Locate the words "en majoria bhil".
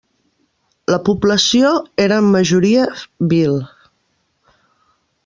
2.23-3.57